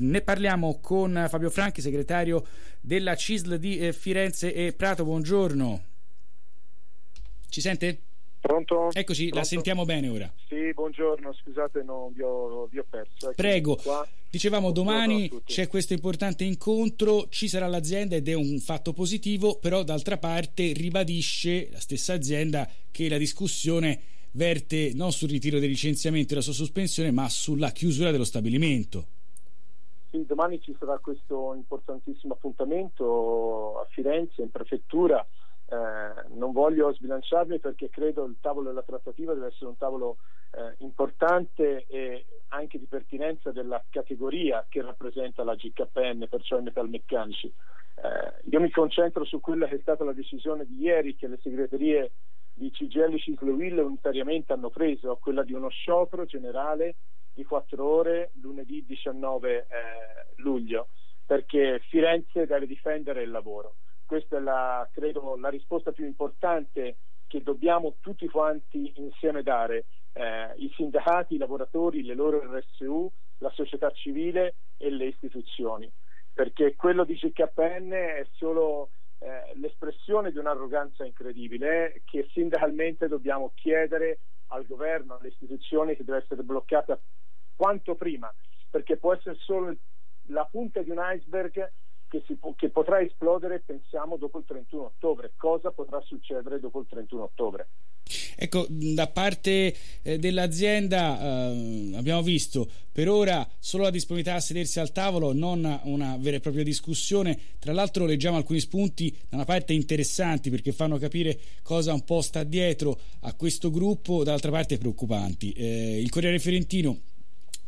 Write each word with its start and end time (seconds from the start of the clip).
Ne 0.00 0.22
parliamo 0.22 0.78
con 0.80 1.26
Fabio 1.28 1.50
Franchi, 1.50 1.82
segretario 1.82 2.42
della 2.80 3.14
CISL 3.14 3.58
di 3.58 3.78
eh, 3.78 3.92
Firenze 3.92 4.54
e 4.54 4.72
Prato. 4.72 5.04
Buongiorno. 5.04 5.82
Ci 7.50 7.60
sente? 7.60 8.00
Pronto? 8.40 8.88
Eccoci, 8.92 9.24
Pronto? 9.24 9.36
la 9.36 9.44
sentiamo 9.44 9.84
bene 9.84 10.08
ora. 10.08 10.32
Sì, 10.48 10.72
buongiorno, 10.72 11.34
scusate, 11.34 11.82
non 11.82 12.14
vi 12.14 12.22
ho, 12.22 12.66
vi 12.70 12.78
ho 12.78 12.86
perso. 12.88 13.26
Ecco, 13.26 13.34
Prego. 13.34 13.76
qua. 13.76 14.08
Dicevamo 14.30 14.70
domani 14.70 15.30
c'è 15.44 15.66
questo 15.66 15.92
importante 15.92 16.44
incontro, 16.44 17.28
ci 17.28 17.46
sarà 17.46 17.66
l'azienda 17.66 18.16
ed 18.16 18.26
è 18.26 18.32
un 18.32 18.58
fatto 18.58 18.94
positivo, 18.94 19.56
però 19.56 19.82
d'altra 19.82 20.16
parte 20.16 20.72
ribadisce 20.72 21.68
la 21.70 21.80
stessa 21.80 22.14
azienda 22.14 22.66
che 22.90 23.10
la 23.10 23.18
discussione 23.18 24.00
verte 24.30 24.92
non 24.94 25.12
sul 25.12 25.28
ritiro 25.28 25.58
dei 25.58 25.68
licenziamenti 25.68 26.32
e 26.32 26.36
la 26.36 26.42
sua 26.42 26.54
sospensione, 26.54 27.10
ma 27.10 27.28
sulla 27.28 27.70
chiusura 27.72 28.10
dello 28.10 28.24
stabilimento. 28.24 29.06
Sì, 30.10 30.26
domani 30.26 30.60
ci 30.60 30.74
sarà 30.76 30.98
questo 30.98 31.54
importantissimo 31.54 32.34
appuntamento 32.34 33.78
a 33.78 33.86
Firenze, 33.90 34.42
in 34.42 34.50
prefettura. 34.50 35.24
Eh, 35.66 36.34
non 36.34 36.50
voglio 36.50 36.92
sbilanciarmi 36.92 37.60
perché 37.60 37.88
credo 37.90 38.24
il 38.24 38.38
tavolo 38.40 38.70
della 38.70 38.82
trattativa 38.82 39.34
deve 39.34 39.46
essere 39.46 39.66
un 39.66 39.76
tavolo 39.76 40.16
eh, 40.50 40.74
importante 40.78 41.86
e 41.86 42.26
anche 42.48 42.80
di 42.80 42.86
pertinenza 42.86 43.52
della 43.52 43.80
categoria 43.88 44.66
che 44.68 44.82
rappresenta 44.82 45.44
la 45.44 45.54
GKN, 45.54 46.26
perciò 46.28 46.58
i 46.58 46.62
metalmeccanici. 46.62 47.46
Eh, 47.46 48.50
io 48.50 48.60
mi 48.60 48.70
concentro 48.72 49.24
su 49.24 49.38
quella 49.38 49.68
che 49.68 49.76
è 49.76 49.80
stata 49.80 50.02
la 50.02 50.12
decisione 50.12 50.66
di 50.66 50.80
ieri 50.80 51.14
che 51.14 51.28
le 51.28 51.38
segreterie 51.40 52.10
di 52.52 52.68
CGL 52.72 53.16
Cislo 53.20 53.52
Will 53.52 53.78
unitariamente 53.78 54.52
hanno 54.52 54.70
preso, 54.70 55.18
quella 55.22 55.44
di 55.44 55.52
uno 55.52 55.68
sciopero 55.68 56.24
generale 56.24 56.96
di 57.32 57.44
quattro 57.44 57.84
ore 57.84 58.30
lunedì 58.40 58.84
19 58.86 59.56
eh, 59.56 59.66
luglio, 60.36 60.88
perché 61.24 61.80
Firenze 61.88 62.46
deve 62.46 62.66
difendere 62.66 63.22
il 63.22 63.30
lavoro. 63.30 63.76
Questa 64.04 64.36
è 64.36 64.40
la, 64.40 64.88
credo, 64.92 65.36
la 65.36 65.48
risposta 65.48 65.92
più 65.92 66.04
importante 66.04 66.96
che 67.26 67.42
dobbiamo 67.42 67.94
tutti 68.00 68.26
quanti 68.28 68.92
insieme 68.96 69.42
dare, 69.42 69.84
eh, 70.14 70.52
i 70.56 70.70
sindacati, 70.74 71.34
i 71.34 71.38
lavoratori, 71.38 72.02
le 72.02 72.14
loro 72.14 72.40
RSU, 72.42 73.08
la 73.38 73.50
società 73.50 73.90
civile 73.90 74.56
e 74.76 74.90
le 74.90 75.06
istituzioni, 75.06 75.90
perché 76.32 76.74
quello 76.74 77.04
di 77.04 77.14
GKN 77.14 77.90
è 77.90 78.26
solo 78.32 78.90
eh, 79.20 79.52
l'espressione 79.56 80.32
di 80.32 80.38
un'arroganza 80.38 81.04
incredibile 81.04 81.92
eh, 81.92 82.02
che 82.04 82.28
sindacalmente 82.32 83.06
dobbiamo 83.06 83.52
chiedere 83.54 84.18
al 84.50 84.66
governo, 84.66 85.18
alle 85.18 85.28
istituzioni 85.28 85.96
che 85.96 86.04
deve 86.04 86.18
essere 86.18 86.42
bloccata 86.42 87.00
quanto 87.56 87.94
prima, 87.94 88.32
perché 88.70 88.96
può 88.96 89.12
essere 89.12 89.36
solo 89.36 89.74
la 90.28 90.44
punta 90.44 90.82
di 90.82 90.90
un 90.90 91.00
iceberg 91.00 91.72
che, 92.10 92.22
può, 92.38 92.54
che, 92.56 92.68
potrà 92.68 93.00
esplodere, 93.00 93.62
pensiamo, 93.64 94.16
dopo 94.16 94.38
il 94.38 94.44
31 94.46 94.84
ottobre. 94.84 95.32
Cosa 95.36 95.70
potrà 95.70 96.00
succedere 96.00 96.58
dopo 96.58 96.80
il 96.80 96.86
31 96.88 97.22
ottobre? 97.22 97.68
Ecco, 98.36 98.66
da 98.68 99.06
parte 99.06 99.74
eh, 100.02 100.18
dell'azienda 100.18 101.20
eh, 101.20 101.92
abbiamo 101.94 102.22
visto 102.22 102.68
per 102.90 103.08
ora 103.08 103.46
solo 103.58 103.84
la 103.84 103.90
disponibilità 103.90 104.36
a 104.36 104.40
sedersi 104.40 104.80
al 104.80 104.90
tavolo, 104.92 105.32
non 105.32 105.80
una 105.84 106.16
vera 106.18 106.38
e 106.38 106.40
propria 106.40 106.64
discussione. 106.64 107.38
Tra 107.58 107.72
l'altro 107.72 108.04
leggiamo 108.06 108.36
alcuni 108.36 108.58
spunti 108.58 109.10
da 109.28 109.36
una 109.36 109.44
parte 109.44 109.72
interessanti 109.72 110.50
perché 110.50 110.72
fanno 110.72 110.98
capire 110.98 111.38
cosa 111.62 111.92
un 111.92 112.04
po' 112.04 112.20
sta 112.20 112.42
dietro 112.42 112.98
a 113.20 113.34
questo 113.34 113.70
gruppo, 113.70 114.24
dall'altra 114.24 114.50
parte 114.50 114.76
preoccupanti. 114.76 115.52
Eh, 115.52 116.00
il 116.00 116.10
Corriere 116.10 116.40
Fiorentino 116.40 116.98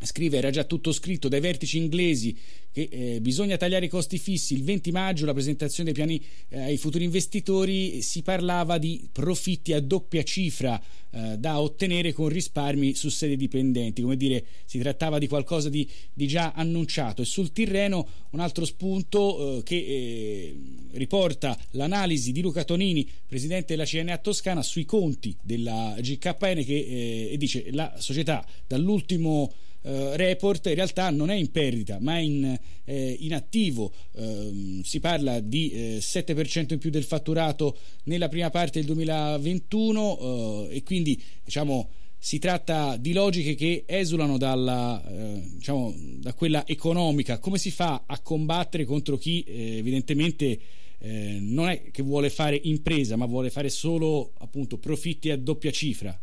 scrive 0.04 0.38
era 0.38 0.50
già 0.50 0.64
tutto 0.64 0.92
scritto 0.92 1.28
dai 1.28 1.40
vertici 1.40 1.78
inglesi 1.78 2.36
che 2.72 2.88
eh, 2.90 3.20
bisogna 3.20 3.56
tagliare 3.56 3.84
i 3.84 3.88
costi 3.88 4.18
fissi. 4.18 4.54
Il 4.54 4.64
20 4.64 4.90
maggio 4.92 5.26
la 5.26 5.34
presentazione 5.34 5.92
dei 5.92 5.94
piani 5.94 6.24
eh, 6.48 6.60
ai 6.60 6.76
futuri 6.78 7.04
investitori 7.04 8.00
si 8.00 8.22
parlava 8.22 8.78
di 8.78 9.08
profitti 9.12 9.74
a 9.74 9.80
doppia 9.80 10.22
cifra 10.22 10.80
eh, 11.10 11.36
da 11.38 11.60
ottenere 11.60 12.14
con 12.14 12.28
risparmi 12.28 12.94
su 12.94 13.10
sede 13.10 13.36
dipendenti. 13.36 14.00
Come 14.00 14.16
dire 14.16 14.44
si 14.64 14.78
trattava 14.78 15.18
di 15.18 15.28
qualcosa 15.28 15.68
di, 15.68 15.86
di 16.12 16.26
già 16.26 16.52
annunciato. 16.52 17.20
E 17.20 17.26
sul 17.26 17.52
Tirreno 17.52 18.08
un 18.30 18.40
altro 18.40 18.64
spunto 18.64 19.58
eh, 19.58 19.62
che 19.62 19.76
eh, 19.76 20.56
riporta 20.92 21.58
l'analisi 21.72 22.32
di 22.32 22.40
Luca 22.40 22.64
Tonini 22.64 23.06
presidente 23.26 23.74
della 23.74 23.84
CNA 23.84 24.16
Toscana 24.18 24.62
sui 24.62 24.86
conti 24.86 25.36
della 25.42 25.94
GKN 25.98 26.64
che 26.64 27.30
eh, 27.30 27.36
dice 27.36 27.66
la 27.70 27.94
società 27.98 28.44
dall'ultimo 28.66 29.52
Uh, 29.82 30.12
report 30.14 30.66
in 30.66 30.76
realtà 30.76 31.10
non 31.10 31.28
è 31.28 31.34
in 31.34 31.50
perdita 31.50 31.98
ma 32.00 32.16
è 32.16 32.20
in, 32.20 32.58
eh, 32.84 33.16
in 33.20 33.34
attivo. 33.34 33.92
Uh, 34.12 34.80
si 34.84 35.00
parla 35.00 35.40
di 35.40 35.70
eh, 35.70 35.98
7% 35.98 36.72
in 36.72 36.78
più 36.78 36.90
del 36.90 37.02
fatturato 37.04 37.76
nella 38.04 38.28
prima 38.28 38.50
parte 38.50 38.78
del 38.78 38.86
2021 38.86 40.00
uh, 40.00 40.68
e 40.70 40.82
quindi 40.82 41.20
diciamo 41.42 41.90
si 42.16 42.38
tratta 42.38 42.96
di 42.96 43.12
logiche 43.12 43.56
che 43.56 43.82
esulano 43.84 44.38
dalla, 44.38 45.02
diciamo, 45.56 45.92
da 46.18 46.32
quella 46.34 46.64
economica. 46.68 47.40
Come 47.40 47.58
si 47.58 47.72
fa 47.72 48.04
a 48.06 48.20
combattere 48.20 48.84
contro 48.84 49.16
chi 49.16 49.42
eh, 49.42 49.78
evidentemente 49.78 50.60
eh, 50.98 51.38
non 51.40 51.68
è 51.68 51.90
che 51.90 52.02
vuole 52.04 52.30
fare 52.30 52.60
impresa 52.62 53.16
ma 53.16 53.26
vuole 53.26 53.50
fare 53.50 53.68
solo 53.68 54.34
appunto 54.38 54.78
profitti 54.78 55.30
a 55.30 55.36
doppia 55.36 55.72
cifra 55.72 56.16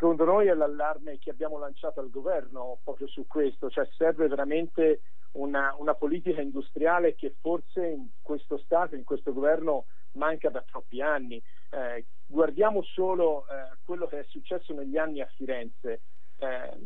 secondo 0.00 0.24
noi 0.24 0.46
è 0.46 0.54
l'allarme 0.54 1.18
che 1.18 1.28
abbiamo 1.28 1.58
lanciato 1.58 2.00
al 2.00 2.08
governo 2.08 2.78
proprio 2.82 3.06
su 3.06 3.26
questo, 3.26 3.68
cioè 3.68 3.86
serve 3.98 4.28
veramente 4.28 5.02
una, 5.32 5.74
una, 5.76 5.92
politica 5.92 6.40
industriale 6.40 7.14
che 7.14 7.34
forse 7.38 7.86
in 7.86 8.06
questo 8.22 8.56
Stato, 8.56 8.96
in 8.96 9.04
questo 9.04 9.34
governo 9.34 9.84
manca 10.12 10.48
da 10.48 10.62
troppi 10.62 11.02
anni. 11.02 11.36
Eh, 11.68 12.06
guardiamo 12.26 12.82
solo 12.82 13.44
eh, 13.44 13.76
quello 13.84 14.06
che 14.06 14.20
è 14.20 14.24
successo 14.24 14.72
negli 14.72 14.96
anni 14.96 15.20
a 15.20 15.28
Firenze. 15.36 16.00
Eh, 16.38 16.78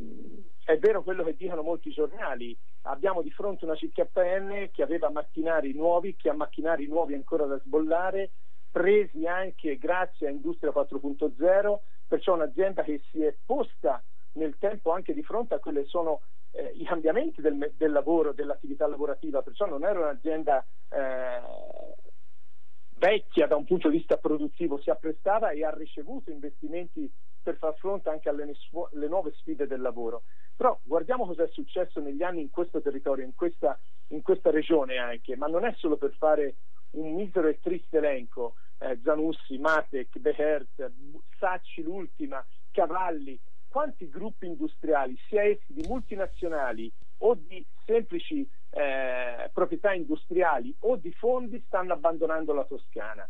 è 0.64 0.76
vero 0.78 1.04
quello 1.04 1.22
che 1.22 1.36
dicono 1.36 1.62
molti 1.62 1.92
giornali, 1.92 2.58
abbiamo 2.82 3.22
di 3.22 3.30
fronte 3.30 3.64
una 3.64 3.76
CKN 3.76 4.70
che 4.72 4.82
aveva 4.82 5.08
macchinari 5.08 5.72
nuovi, 5.72 6.16
che 6.16 6.30
ha 6.30 6.34
macchinari 6.34 6.88
nuovi 6.88 7.14
ancora 7.14 7.46
da 7.46 7.60
sbollare, 7.60 8.32
presi 8.72 9.24
anche 9.24 9.78
grazie 9.78 10.26
a 10.26 10.30
Industria 10.30 10.72
4.0 10.72 11.78
perciò 12.14 12.34
un'azienda 12.34 12.84
che 12.84 13.02
si 13.10 13.24
è 13.24 13.34
posta 13.44 14.00
nel 14.34 14.56
tempo 14.60 14.92
anche 14.92 15.12
di 15.12 15.24
fronte 15.24 15.54
a 15.54 15.58
quelli 15.58 15.82
che 15.82 15.88
sono 15.88 16.20
eh, 16.52 16.70
i 16.76 16.84
cambiamenti 16.84 17.40
del, 17.40 17.72
del, 17.76 17.90
lavoro, 17.90 18.32
dell'attività 18.32 18.86
lavorativa, 18.86 19.42
perciò 19.42 19.66
non 19.66 19.82
era 19.82 19.98
un'azienda 19.98 20.64
eh, 20.90 21.40
vecchia 22.98 23.48
da 23.48 23.56
un 23.56 23.64
punto 23.64 23.88
di 23.88 23.96
vista 23.96 24.16
produttivo, 24.16 24.78
si 24.78 24.90
apprestava 24.90 25.50
e 25.50 25.64
ha 25.64 25.74
ricevuto 25.74 26.30
investimenti 26.30 27.10
per 27.42 27.56
far 27.56 27.74
fronte 27.78 28.10
anche 28.10 28.28
alle, 28.28 28.44
alle 28.44 29.08
nuove 29.08 29.32
sfide 29.32 29.66
del 29.66 29.80
lavoro. 29.80 30.22
Però 30.56 30.78
guardiamo 30.84 31.26
cosa 31.26 31.42
è 31.42 31.48
successo 31.48 31.98
negli 31.98 32.22
anni 32.22 32.42
in 32.42 32.50
questo 32.50 32.80
territorio, 32.80 33.24
in 33.24 33.34
questa, 33.34 33.76
in 34.10 34.22
questa 34.22 34.52
regione 34.52 34.98
anche, 34.98 35.34
ma 35.34 35.48
non 35.48 35.64
è 35.64 35.74
solo 35.78 35.96
per 35.96 36.14
fare 36.16 36.54
un 36.92 37.12
misero 37.12 37.48
e 37.48 37.58
triste 37.60 37.96
elenco, 37.96 38.54
eh, 38.84 39.00
Zanussi, 39.02 39.58
Matek, 39.58 40.18
Behert, 40.18 40.92
Sacci 41.38 41.82
l'ultima, 41.82 42.44
Cavalli, 42.70 43.38
quanti 43.68 44.08
gruppi 44.08 44.46
industriali, 44.46 45.16
sia 45.28 45.42
essi 45.42 45.72
di 45.72 45.84
multinazionali 45.88 46.92
o 47.18 47.34
di 47.34 47.64
semplici 47.84 48.48
eh, 48.70 49.50
proprietà 49.52 49.92
industriali 49.92 50.74
o 50.80 50.96
di 50.96 51.12
fondi, 51.12 51.62
stanno 51.66 51.94
abbandonando 51.94 52.52
la 52.52 52.64
Toscana. 52.64 53.28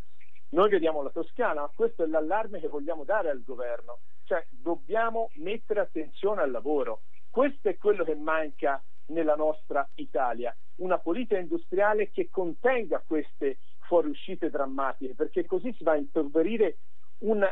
Noi 0.50 0.70
vediamo 0.70 1.02
la 1.02 1.10
Toscana, 1.10 1.62
ma 1.62 1.70
questo 1.74 2.04
è 2.04 2.06
l'allarme 2.06 2.60
che 2.60 2.68
vogliamo 2.68 3.04
dare 3.04 3.30
al 3.30 3.42
governo, 3.42 3.98
cioè 4.24 4.44
dobbiamo 4.50 5.30
mettere 5.36 5.80
attenzione 5.80 6.42
al 6.42 6.50
lavoro. 6.50 7.02
Questo 7.30 7.68
è 7.68 7.76
quello 7.76 8.04
che 8.04 8.14
manca 8.14 8.82
nella 9.06 9.34
nostra 9.34 9.86
Italia, 9.94 10.54
una 10.76 10.98
politica 10.98 11.38
industriale 11.38 12.10
che 12.10 12.28
contenga 12.30 13.02
queste 13.06 13.58
fuoriuscite 13.84 14.50
drammatiche, 14.50 15.14
perché 15.14 15.46
così 15.46 15.72
si 15.74 15.84
va 15.84 15.92
a 15.92 15.96
impoverire 15.96 16.78
un 17.18 17.48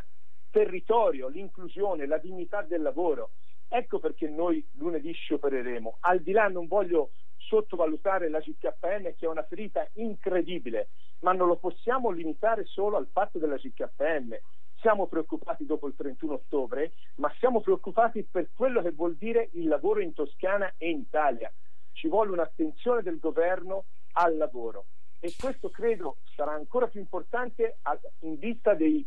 territorio, 0.50 1.29
l'inclusione, 1.29 2.06
la 2.06 2.19
dignità 2.19 2.62
del 2.62 2.82
lavoro. 2.82 3.31
Ecco 3.69 3.99
perché 3.99 4.29
noi 4.29 4.64
lunedì 4.73 5.12
sciopereremo. 5.12 5.96
Al 6.00 6.20
di 6.20 6.32
là 6.32 6.49
non 6.49 6.67
voglio 6.67 7.12
sottovalutare 7.38 8.29
la 8.29 8.40
GKN 8.40 9.14
che 9.17 9.25
è 9.25 9.29
una 9.29 9.44
ferita 9.44 9.88
incredibile, 9.94 10.88
ma 11.20 11.32
non 11.32 11.49
lo 11.49 11.56
possiamo 11.56 12.11
limitare 12.11 12.64
solo 12.67 12.96
al 12.96 13.08
fatto 13.11 13.38
della 13.38 13.56
GKN. 13.56 14.38
Siamo 14.81 15.06
preoccupati 15.06 15.64
dopo 15.64 15.87
il 15.87 15.94
31 15.96 16.35
ottobre, 16.35 16.93
ma 17.17 17.32
siamo 17.38 17.61
preoccupati 17.61 18.25
per 18.25 18.49
quello 18.55 18.82
che 18.82 18.90
vuol 18.90 19.14
dire 19.17 19.49
il 19.52 19.69
lavoro 19.69 20.00
in 20.00 20.12
Toscana 20.12 20.75
e 20.76 20.90
in 20.90 20.99
Italia. 20.99 21.50
Ci 21.93 22.08
vuole 22.08 22.32
un'attenzione 22.32 23.02
del 23.02 23.19
governo 23.19 23.85
al 24.14 24.37
lavoro 24.37 24.87
e 25.25 25.33
questo 25.39 25.71
credo 25.71 26.17
sarà 26.35 26.51
ancora 26.51 26.89
più 26.89 26.99
importante 26.99 27.79
in 28.23 28.37
vista 28.41 28.75
dei 28.75 29.07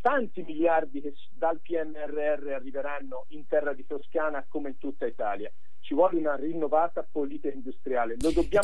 tanti 0.00 0.42
miliardi 0.42 1.00
che 1.00 1.14
dal 1.32 1.60
PNRR 1.60 2.52
arriveranno 2.52 3.26
in 3.28 3.46
terra 3.46 3.72
di 3.72 3.86
Toscana 3.86 4.44
come 4.48 4.70
in 4.70 4.78
tutta 4.78 5.06
Italia. 5.06 5.50
ci 5.80 5.94
vuole 5.94 6.18
una 6.18 6.36
rinnovata 6.36 7.06
politica 7.10 7.50
industriale. 7.50 8.16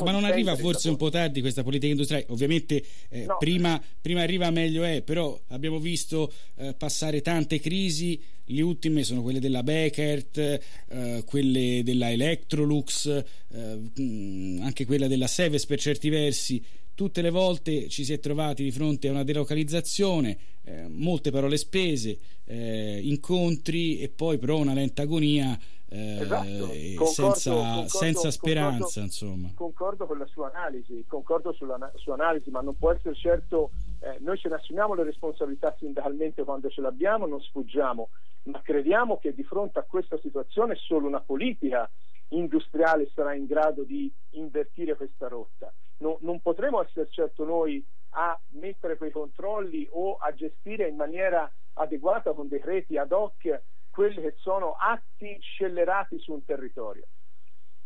Ma 0.05 0.11
non 0.11 0.25
arriva 0.25 0.57
forse 0.57 0.91
un 0.91 0.97
po' 0.97 1.09
tardi 1.09 1.41
questa 1.41 1.63
politica 1.63 1.91
industriale? 1.91 2.27
Ovviamente 2.29 2.85
eh, 3.09 3.25
no. 3.25 3.37
prima, 3.39 3.83
prima, 4.01 4.21
arriva 4.21 4.51
meglio 4.51 4.83
è, 4.85 5.01
però 5.01 5.39
abbiamo 5.49 5.79
visto 5.79 6.31
eh, 6.57 6.75
passare 6.75 7.23
tante 7.23 7.61
crisi, 7.61 8.23
le 8.45 8.61
ultime 8.61 9.05
sono 9.05 9.23
quelle 9.23 9.41
della 9.41 9.63
Beckert, 9.63 10.37
eh, 10.37 11.23
quelle 11.25 11.81
della 11.83 12.11
Electrolux, 12.11 13.07
eh, 13.07 14.61
anche 14.61 14.85
quella 14.85 15.07
della 15.07 15.27
Seves 15.27 15.65
per 15.65 15.79
certi 15.79 16.11
versi 16.11 16.63
tutte 16.95 17.23
le 17.23 17.31
volte 17.31 17.89
ci 17.89 18.05
si 18.05 18.13
è 18.13 18.21
trovati 18.21 18.63
di 18.63 18.71
fronte 18.71 19.09
a 19.09 19.11
una 19.11 19.25
delocalizzazione, 19.25 20.39
eh, 20.65 20.87
molte 20.89 21.31
parole 21.31 21.57
spese, 21.57 22.19
eh, 22.45 23.01
incontri 23.03 24.01
e 24.01 24.09
poi 24.09 24.39
però 24.39 24.59
una 24.59 24.75
lenta 24.75 25.03
agonia 25.03 25.59
eh, 25.89 26.21
esatto. 26.23 26.47
concordo, 26.47 27.07
senza, 27.07 27.51
concordo, 27.53 27.89
senza, 27.89 28.31
speranza. 28.31 28.79
Concordo, 28.79 29.01
insomma. 29.01 29.51
concordo 29.55 30.07
con 30.07 30.19
la 30.19 30.27
sua 30.27 30.51
analisi, 30.53 31.05
concordo 31.07 31.53
sulla 31.53 31.93
sua 31.95 32.15
analisi, 32.15 32.51
ma 32.51 32.61
non 32.61 32.77
può 32.77 32.91
essere 32.91 33.15
certo, 33.15 33.71
eh, 34.01 34.19
noi 34.21 34.37
ce 34.39 34.49
ne 34.49 34.57
assumiamo 34.57 34.95
le 34.95 35.05
responsabilità 35.05 35.75
sindacalmente 35.79 36.43
quando 36.43 36.69
ce 36.69 36.81
l'abbiamo, 36.81 37.27
non 37.27 37.41
sfuggiamo, 37.41 38.09
ma 38.45 38.61
crediamo 38.61 39.19
che 39.19 39.35
di 39.35 39.45
fronte 39.45 39.79
a 39.79 39.83
questa 39.83 40.19
situazione 40.19 40.75
solo 40.75 41.07
una 41.07 41.21
politica 41.21 41.89
industriale 42.37 43.11
sarà 43.15 43.35
in 43.35 43.47
grado 43.47 43.83
di 43.85 44.13
invertire 44.31 44.97
questa 44.97 45.29
rotta 45.29 45.73
no, 45.99 46.19
non 46.21 46.41
potremo 46.41 46.83
essere 46.83 47.09
certo 47.11 47.45
noi 47.45 47.85
a 48.11 48.39
mettere 48.51 48.97
quei 48.97 49.11
controlli 49.11 49.89
o 49.91 50.17
a 50.17 50.33
gestire 50.35 50.89
in 50.89 50.97
maniera 50.97 51.51
adeguata 51.75 52.33
con 52.33 52.49
decreti 52.49 52.97
ad 52.97 53.13
hoc 53.13 53.63
quelli 53.91 54.21
che 54.21 54.35
sono 54.39 54.77
atti 54.79 55.39
scellerati 55.41 56.19
su 56.19 56.33
un 56.33 56.45
territorio. 56.45 57.05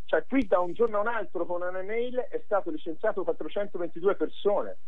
Cioè 0.05 0.25
qui 0.27 0.47
da 0.47 0.59
un 0.61 0.73
giorno 0.73 0.99
a 0.99 1.01
un 1.01 1.09
altro 1.09 1.45
con 1.45 1.61
una 1.61 1.83
mail 1.83 2.17
è 2.31 2.41
stato 2.45 2.71
licenziato 2.71 3.25
422 3.25 4.17
persone 4.17 4.79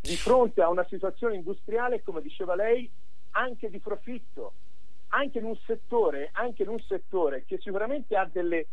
di 0.00 0.16
fronte 0.16 0.62
a 0.62 0.68
una 0.68 0.84
situazione 0.84 1.34
industriale, 1.34 2.02
come 2.02 2.20
diceva 2.20 2.54
lei, 2.54 2.88
anche 3.32 3.70
di 3.70 3.80
profitto, 3.80 4.52
anche 5.08 5.38
in 5.38 5.44
un 5.44 5.56
settore, 5.64 6.28
anche 6.32 6.62
in 6.62 6.68
un 6.68 6.80
settore 6.80 7.44
che 7.46 7.58
sicuramente 7.58 8.16
ha 8.16 8.28
delle 8.30 8.66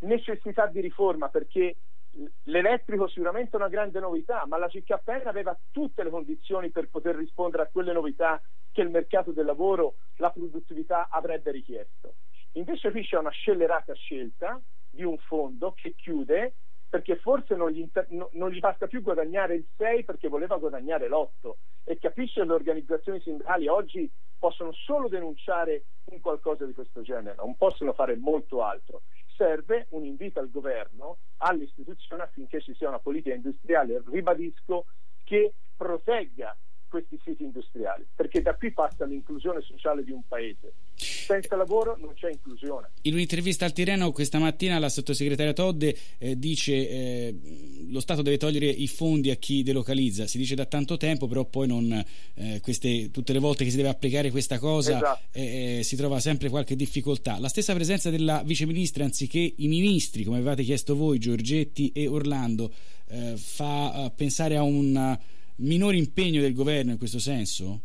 necessità 0.00 0.66
di 0.66 0.80
riforma 0.80 1.28
perché 1.28 1.76
L'elettrico 2.44 3.08
sicuramente 3.08 3.52
è 3.52 3.56
una 3.56 3.68
grande 3.68 3.98
novità, 3.98 4.44
ma 4.46 4.56
la 4.56 4.68
CKN 4.68 5.26
aveva 5.26 5.58
tutte 5.72 6.04
le 6.04 6.10
condizioni 6.10 6.70
per 6.70 6.88
poter 6.88 7.16
rispondere 7.16 7.64
a 7.64 7.68
quelle 7.70 7.92
novità 7.92 8.40
che 8.70 8.82
il 8.82 8.90
mercato 8.90 9.32
del 9.32 9.44
lavoro, 9.44 9.96
la 10.16 10.30
produttività 10.30 11.08
avrebbe 11.10 11.50
richiesto. 11.50 12.14
Invece 12.52 12.92
qui 12.92 13.04
c'è 13.04 13.18
una 13.18 13.30
scellerata 13.30 13.94
scelta 13.94 14.60
di 14.88 15.02
un 15.02 15.18
fondo 15.18 15.72
che 15.72 15.94
chiude 15.96 16.54
perché 16.88 17.16
forse 17.16 17.56
non 17.56 17.70
gli, 17.70 17.80
inter- 17.80 18.08
non 18.08 18.50
gli, 18.50 18.60
basta 18.60 18.86
più 18.86 19.02
guadagnare 19.02 19.56
il 19.56 19.66
6 19.76 20.04
perché 20.04 20.28
voleva 20.28 20.58
guadagnare 20.58 21.08
l'8 21.08 21.54
e 21.82 21.98
capisce 21.98 22.40
che 22.40 22.46
le 22.46 22.52
organizzazioni 22.52 23.20
sindacali 23.20 23.66
oggi 23.66 24.08
possono 24.38 24.70
solo 24.72 25.08
denunciare 25.08 25.86
un 26.12 26.20
qualcosa 26.20 26.64
di 26.64 26.72
questo 26.72 27.02
genere, 27.02 27.34
non 27.36 27.56
possono 27.56 27.92
fare 27.92 28.14
molto 28.14 28.62
altro 28.62 29.02
serve 29.36 29.86
un 29.90 30.04
invito 30.04 30.40
al 30.40 30.50
governo, 30.50 31.18
alle 31.38 31.64
istituzioni 31.64 32.22
affinché 32.22 32.60
ci 32.60 32.74
sia 32.74 32.88
una 32.88 32.98
politica 32.98 33.34
industriale, 33.34 34.02
ribadisco, 34.06 34.86
che 35.24 35.54
protegga 35.76 36.56
questi 36.94 37.18
siti 37.24 37.42
industriali, 37.42 38.06
perché 38.14 38.40
da 38.40 38.54
qui 38.54 38.70
passa 38.70 39.04
l'inclusione 39.04 39.60
sociale 39.62 40.04
di 40.04 40.12
un 40.12 40.22
paese. 40.28 40.74
Senza 40.94 41.56
lavoro 41.56 41.96
non 41.98 42.14
c'è 42.14 42.30
inclusione. 42.30 42.90
In 43.02 43.14
un'intervista 43.14 43.64
al 43.64 43.72
Tirreno 43.72 44.12
questa 44.12 44.38
mattina 44.38 44.78
la 44.78 44.88
sottosegretaria 44.88 45.52
Todde 45.52 45.96
eh, 46.18 46.38
dice 46.38 46.72
eh, 46.88 47.34
lo 47.88 47.98
Stato 47.98 48.22
deve 48.22 48.36
togliere 48.36 48.66
i 48.66 48.86
fondi 48.86 49.30
a 49.32 49.34
chi 49.34 49.64
delocalizza, 49.64 50.28
si 50.28 50.38
dice 50.38 50.54
da 50.54 50.66
tanto 50.66 50.96
tempo, 50.96 51.26
però 51.26 51.44
poi 51.44 51.66
non, 51.66 52.04
eh, 52.34 52.60
queste, 52.62 53.10
tutte 53.10 53.32
le 53.32 53.40
volte 53.40 53.64
che 53.64 53.70
si 53.70 53.76
deve 53.76 53.88
applicare 53.88 54.30
questa 54.30 54.60
cosa 54.60 54.96
esatto. 54.96 55.22
Eh, 55.32 55.78
eh, 55.78 55.82
si 55.82 55.96
trova 55.96 56.20
sempre 56.20 56.48
qualche 56.48 56.76
difficoltà. 56.76 57.40
La 57.40 57.48
stessa 57.48 57.74
presenza 57.74 58.08
della 58.08 58.40
viceministra 58.44 59.02
anziché 59.02 59.54
i 59.56 59.66
ministri, 59.66 60.22
come 60.22 60.36
avevate 60.36 60.62
chiesto 60.62 60.94
voi, 60.94 61.18
Giorgetti 61.18 61.90
e 61.92 62.06
Orlando, 62.06 62.72
eh, 63.08 63.34
fa 63.36 64.12
pensare 64.14 64.56
a 64.56 64.62
un 64.62 65.18
minore 65.56 65.96
impegno 65.96 66.40
del 66.40 66.54
governo 66.54 66.92
in 66.92 66.98
questo 66.98 67.18
senso? 67.18 67.80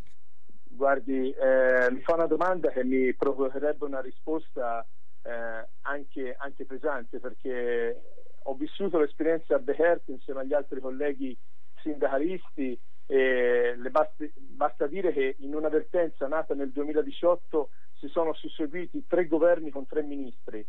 Guardi, 0.63 1.31
eh, 1.31 1.91
mi 1.91 2.01
fa 2.01 2.13
una 2.13 2.25
domanda 2.25 2.69
che 2.69 2.83
mi 2.83 3.13
provocherebbe 3.13 3.85
una 3.85 4.01
risposta 4.01 4.85
eh, 5.23 5.67
anche, 5.81 6.35
anche, 6.37 6.65
pesante 6.65 7.19
perché 7.19 8.01
ho 8.43 8.53
vissuto 8.55 8.97
l'esperienza 8.97 9.55
a 9.55 9.59
Behert 9.59 10.07
insieme 10.07 10.41
agli 10.41 10.53
altri 10.53 10.79
colleghi 10.79 11.37
sindacalisti 11.81 12.79
e 13.05 13.75
basti, 13.89 14.31
basta 14.35 14.87
dire 14.87 15.11
che 15.11 15.35
in 15.39 15.53
una 15.53 15.67
vertenza 15.67 16.27
nata 16.27 16.53
nel 16.53 16.71
2018 16.71 17.69
si 17.99 18.07
sono 18.07 18.33
susseguiti 18.33 19.05
tre 19.07 19.27
governi 19.27 19.71
con 19.71 19.85
tre 19.85 20.03
ministri 20.03 20.65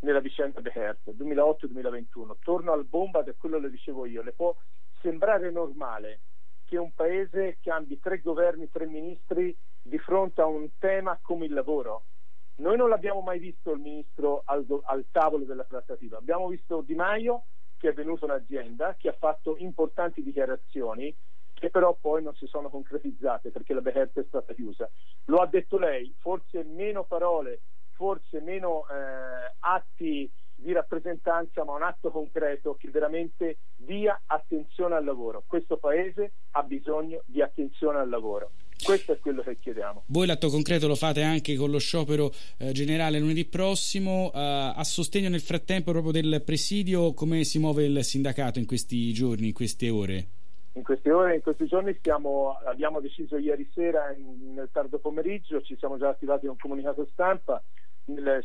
nella 0.00 0.20
vicenda 0.20 0.60
Behert 0.60 1.10
2008-2021. 1.10 2.36
Torno 2.42 2.72
al 2.72 2.84
bomba 2.84 3.20
ed 3.20 3.28
è 3.28 3.36
quello 3.36 3.60
che 3.60 3.70
dicevo 3.70 4.06
io. 4.06 4.22
Le 4.22 4.32
può 4.32 4.54
sembrare 5.04 5.50
normale 5.50 6.20
che 6.64 6.78
un 6.78 6.94
paese 6.94 7.58
cambi 7.60 8.00
tre 8.00 8.20
governi, 8.20 8.70
tre 8.70 8.86
ministri 8.86 9.54
di 9.82 9.98
fronte 9.98 10.40
a 10.40 10.46
un 10.46 10.66
tema 10.78 11.18
come 11.20 11.44
il 11.44 11.52
lavoro. 11.52 12.04
Noi 12.56 12.78
non 12.78 12.88
l'abbiamo 12.88 13.20
mai 13.20 13.38
visto 13.38 13.72
il 13.72 13.80
ministro 13.80 14.42
al, 14.46 14.64
al 14.84 15.04
tavolo 15.10 15.44
della 15.44 15.64
trattativa, 15.64 16.16
abbiamo 16.16 16.48
visto 16.48 16.80
Di 16.80 16.94
Maio 16.94 17.44
che 17.76 17.90
è 17.90 17.92
venuto 17.92 18.24
in 18.24 18.30
azienda, 18.30 18.94
che 18.96 19.08
ha 19.08 19.16
fatto 19.18 19.56
importanti 19.58 20.22
dichiarazioni 20.22 21.14
che 21.52 21.68
però 21.68 21.96
poi 22.00 22.22
non 22.22 22.34
si 22.34 22.46
sono 22.46 22.70
concretizzate 22.70 23.50
perché 23.50 23.74
la 23.74 23.80
Behert 23.82 24.18
è 24.18 24.24
stata 24.26 24.54
chiusa. 24.54 24.88
Lo 25.26 25.38
ha 25.38 25.46
detto 25.46 25.76
lei, 25.76 26.14
forse 26.18 26.64
meno 26.64 27.04
parole, 27.04 27.60
forse 27.92 28.40
meno 28.40 28.86
eh, 28.88 29.54
atti 29.58 30.30
di 30.54 30.72
rappresentanza, 30.72 31.64
ma 31.64 31.74
un 31.74 31.82
atto 31.82 32.10
concreto 32.10 32.74
che 32.74 32.88
veramente 32.90 33.58
dia 33.84 34.20
attenzione 34.26 34.94
al 34.94 35.04
lavoro. 35.04 35.42
Questo 35.46 35.76
Paese 35.76 36.32
ha 36.52 36.62
bisogno 36.62 37.22
di 37.26 37.42
attenzione 37.42 37.98
al 37.98 38.08
lavoro. 38.08 38.50
Questo 38.82 39.12
è 39.12 39.18
quello 39.18 39.42
che 39.42 39.56
chiediamo. 39.58 40.04
Voi 40.06 40.26
l'atto 40.26 40.48
concreto 40.48 40.86
lo 40.86 40.94
fate 40.94 41.22
anche 41.22 41.54
con 41.56 41.70
lo 41.70 41.78
sciopero 41.78 42.30
eh, 42.58 42.72
generale 42.72 43.18
lunedì 43.18 43.44
prossimo. 43.44 44.30
Eh, 44.34 44.38
a 44.76 44.84
sostegno 44.84 45.28
nel 45.28 45.40
frattempo 45.40 45.92
proprio 45.92 46.12
del 46.12 46.42
presidio, 46.44 47.14
come 47.14 47.44
si 47.44 47.58
muove 47.58 47.84
il 47.84 48.04
sindacato 48.04 48.58
in 48.58 48.66
questi 48.66 49.12
giorni, 49.12 49.48
in 49.48 49.52
queste 49.54 49.88
ore? 49.88 50.26
In 50.72 50.82
queste 50.82 51.12
ore, 51.12 51.36
in 51.36 51.40
questi 51.40 51.66
giorni 51.66 51.94
stiamo, 51.98 52.58
abbiamo 52.66 53.00
deciso 53.00 53.38
ieri 53.38 53.70
sera 53.72 54.12
in, 54.16 54.54
nel 54.54 54.68
tardo 54.72 54.98
pomeriggio, 54.98 55.62
ci 55.62 55.76
siamo 55.78 55.96
già 55.96 56.08
attivati 56.08 56.46
un 56.46 56.56
comunicato 56.58 57.08
stampa 57.12 57.62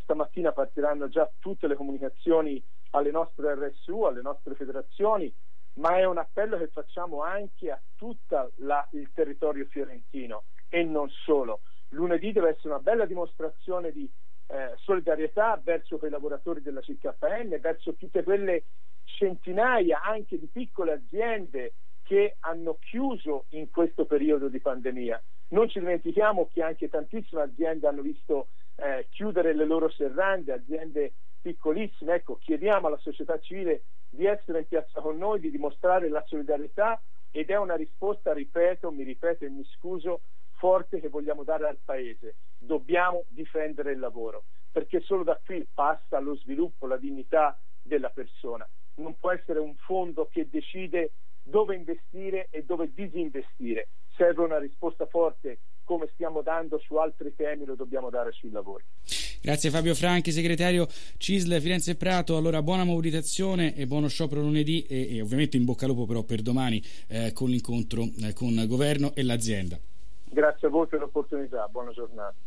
stamattina 0.04 0.52
partiranno 0.52 1.10
già 1.10 1.30
tutte 1.40 1.68
le 1.68 1.76
comunicazioni 1.76 2.62
alle 2.92 3.12
nostre 3.12 3.54
RSU, 3.56 4.04
alle 4.04 4.22
nostre 4.22 4.56
federazioni, 4.56 5.32
ma 5.76 5.98
è 5.98 6.06
un 6.06 6.18
appello 6.18 6.58
che 6.58 6.68
facciamo 6.68 7.22
anche 7.24 7.72
a 7.72 7.80
tutto 7.96 8.52
il 8.92 9.10
territorio 9.14 9.66
fiorentino 9.66 10.44
e 10.70 10.84
non 10.84 11.10
solo. 11.10 11.62
Lunedì 11.90 12.32
deve 12.32 12.50
essere 12.50 12.70
una 12.70 12.80
bella 12.80 13.06
dimostrazione 13.06 13.92
di 13.92 14.10
eh, 14.48 14.74
solidarietà 14.78 15.60
verso 15.64 15.98
quei 15.98 16.12
lavoratori 16.12 16.62
della 16.62 16.82
CKN, 16.82 17.60
verso 17.62 17.94
tutte 17.96 18.24
quelle 18.24 18.64
centinaia 19.04 20.02
anche 20.02 20.38
di 20.40 20.48
piccole 20.48 20.94
aziende 20.94 21.74
che 22.04 22.38
hanno 22.40 22.78
chiuso 22.80 23.46
in 23.50 23.70
questo 23.70 24.06
periodo 24.06 24.48
di 24.48 24.60
pandemia. 24.60 25.22
Non 25.50 25.70
ci 25.70 25.80
dimentichiamo 25.80 26.50
che 26.52 26.64
anche 26.64 26.90
tantissime 26.90 27.44
aziende 27.44 27.88
hanno 27.88 28.02
visto 28.02 28.48
eh, 28.76 29.08
chiudere 29.10 29.54
le 29.54 29.66
loro 29.66 29.90
serrande, 29.90 30.54
aziende 30.54 31.14
piccolissime. 31.42 32.16
Ecco, 32.16 32.38
chiediamo 32.38 32.88
alla 32.88 32.98
società 32.98 33.40
civile 33.40 33.84
di 34.10 34.26
essere 34.26 34.60
in 34.60 34.68
piazza 34.68 35.02
con 35.02 35.18
noi, 35.18 35.40
di 35.40 35.52
dimostrare 35.52 36.10
la 36.10 36.24
solidarietà 36.26 37.02
ed 37.32 37.50
è 37.50 37.58
una 37.58 37.76
risposta, 37.76 38.34
ripeto, 38.34 38.92
mi 38.92 39.04
ripeto 39.04 39.46
e 39.46 39.50
mi 39.50 39.64
scuso, 39.76 40.22
forte 40.54 41.00
che 41.00 41.10
vogliamo 41.10 41.44
dare 41.44 41.68
al 41.68 41.78
Paese. 41.84 42.36
Dobbiamo 42.58 43.24
difendere 43.28 43.92
il 43.92 44.00
lavoro, 44.00 44.44
perché 44.72 45.00
solo 45.02 45.24
da 45.24 45.40
qui 45.44 45.66
passa 45.74 46.20
lo 46.20 46.36
sviluppo, 46.36 46.88
la 46.88 46.98
dignità 46.98 47.58
della 47.82 48.10
persona. 48.10 48.68
Non 48.96 49.16
può 49.20 49.32
essere 49.32 49.60
un 49.60 49.76
fondo 49.76 50.28
che 50.32 50.50
decide 50.50 51.12
dove 51.42 51.76
investire 51.76 52.48
e 52.52 52.64
dove 52.64 52.92
disinvestire. 52.94 53.88
Serve 54.16 54.44
una 54.44 54.60
risposta 54.60 55.06
forte 55.06 55.60
come 55.90 56.08
stiamo 56.14 56.42
dando 56.42 56.78
su 56.78 56.98
altri 56.98 57.34
temi 57.36 57.66
lo 57.66 57.74
dobbiamo 57.74 58.12
dare 58.12 58.32
sui 58.32 58.52
lavori. 58.52 58.84
Grazie 59.42 59.70
Fabio 59.70 59.96
Franchi, 59.96 60.34
segretario 60.34 60.86
CISL 61.18 61.62
Firenze 61.62 61.92
e 61.92 61.96
Prato. 61.96 62.36
Allora 62.36 62.62
buona 62.62 62.84
mobilitazione 62.84 63.74
e 63.74 63.88
buono 63.88 64.10
sciopero 64.10 64.42
lunedì 64.42 64.84
e, 64.84 65.16
e 65.16 65.22
ovviamente 65.22 65.56
in 65.56 65.64
bocca 65.64 65.86
al 65.86 65.92
lupo 65.92 66.06
però 66.06 66.24
per 66.24 66.42
domani 66.42 66.84
eh, 67.08 67.32
con 67.32 67.50
l'incontro 67.50 68.04
eh, 68.22 68.34
con 68.34 68.50
il 68.50 68.68
governo 68.68 69.16
e 69.16 69.24
l'azienda. 69.24 69.80
Grazie 70.26 70.68
a 70.68 70.70
voi 70.70 70.88
per 70.88 71.00
l'opportunità, 71.00 71.68
buona 71.72 71.92
giornata. 71.92 72.36